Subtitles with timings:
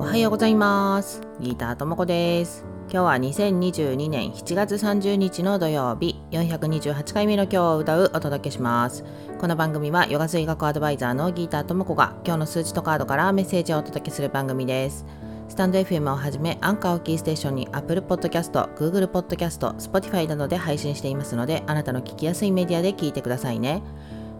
[0.00, 1.20] おはようございます。
[1.40, 2.64] ギターともこです。
[2.90, 6.16] 今日は2022年7月30日の土曜日。
[6.30, 9.04] 428回目の今日を歌うお届けします。
[9.38, 15.04] この番組はヨガ水学アドバイザーのギターともこが今日の数値とカードからメッセージをお届けする番組です。
[15.50, 23.82] スタンド FM をはじめ、アンカーをキーステーションに Apple Podcast、Google Podcast、Spotify などで配信していますので、あなたの聞きやすいメディアで聞いてくださいね。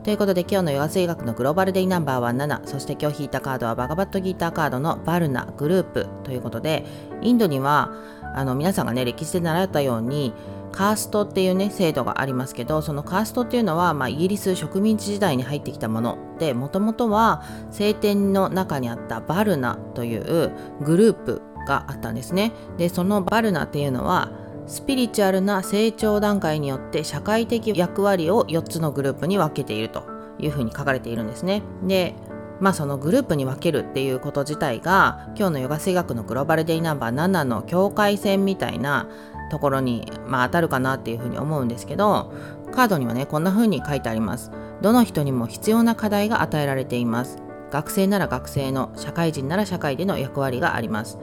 [0.03, 6.09] ということで今日のヨガ水学のグローバルデイナンバーは7そして今日引いたカードはバガバットギーターカードのバルナグループ。
[6.25, 6.87] ということで
[7.21, 7.93] インドには
[8.35, 10.33] あの皆さんがね歴史で習ったように
[10.73, 16.17] カーストっていうね制度がありますけどそのカーストっていうのは、まあ、イギリス植民地時代に入ってきたもの。
[16.39, 22.53] でもともとは聖典の中にあったバルナというグループがあったんですね。
[22.79, 24.31] でそのバルナっていうのは
[24.71, 30.05] スピリチュアルな成長段階によって社会的役割を4つのグループに分けていると
[30.39, 31.63] いうふうに書かれているんですね。
[31.83, 32.15] で
[32.61, 39.09] まあそのグループに分けるっていうこと自体が今日のヨガ水学のグローバルデイナンバー7の境界線みたいな
[39.51, 42.33] ところに、まあ、当たるかなっていうふうに思うんですけど
[42.71, 44.53] カードにはねこんな風に書いてあります。
[44.83, 47.50] どの人にも必要な課題が与えられています。
[47.71, 51.19] 学生なら学生の社会人なら社会での役割があります。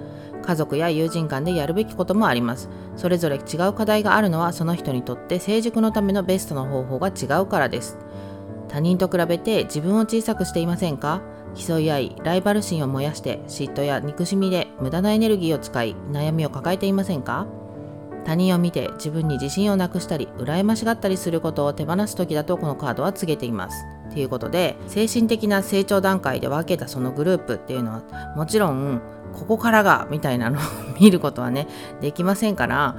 [0.46, 2.70] 家族や友人間でやるべきこともあります。
[2.96, 7.98] それぞれ違う課題があるのはその人にとって成熟のためのベストの方法が違うからです。
[8.70, 11.22] 他人と比べて自分を小さくしていませんか？
[11.56, 17.48] 競い合いライバル心を燃やして嫉妬や憎しみで無駄なエネルギーを使い悩みを抱えていませんか？
[18.26, 23.86] 他人を見て自分に自信をなくしたり羨ましがったりすることを手放す時だとこのカードは告げています。
[24.18, 29.00] ということで精神的な成長段階で分けたそのグループっていうのはもちろん
[29.32, 30.62] ここからがみたいなのを
[31.00, 31.68] 見ることはね
[32.02, 32.96] できませんから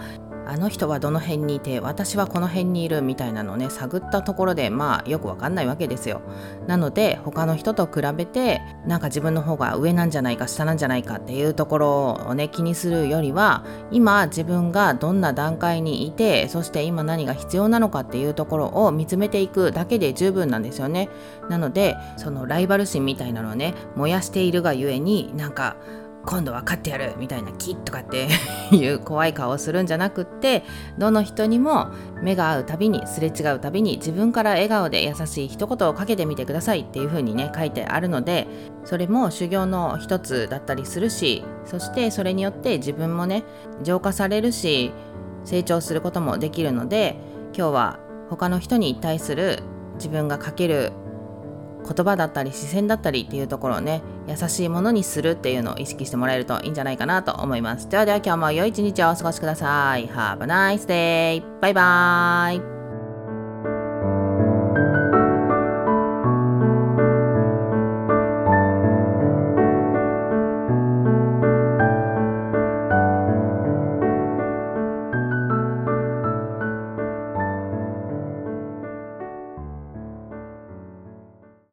[0.49, 6.23] あの人はどの辺にいて私はこの辺にいるみたいなのをね探ったところでまあよくわかんないわけですよ。
[6.67, 21.11] なので他の人と比べてなんか自分の方が上なんじゃないか下なんじゃないかっていうところをね気にするよりは今自分がどんな段階にいてそして今何が必要なのかっていうところを見つめていくだけで十分なんですよね。
[21.51, 25.77] なのでそのライバル心みたいなのをね燃やしているがゆえになんか
[26.29, 28.29] 今度は勝ってやるみたいなキッとかって
[28.71, 30.63] いう怖い顔をするんじゃなくって
[30.99, 31.87] どの人にも
[32.23, 38.47] 目が合うたびにすれ違うたびに自分から笑顔で優しい一言をかけてみてくださいっていう風にね書いてあるので
[38.85, 43.45] それも修行の一つだったりするしそしてそれによって自分もね
[43.83, 44.93] 浄化されるし
[45.47, 47.17] 成長することもできるので
[47.57, 49.61] 今日は他の人に対する
[49.95, 50.93] 自分がかける
[51.89, 57.89] 言葉だったり視線だったりっていうところをね優しいものにするっていうのを意識してもらえるといいんじゃないかなと思います。
[57.89, 60.09] ではでは今日も良い一日をお過ごしください。
[60.09, 61.61] Have a nice day!
[61.61, 62.78] バイバーイ。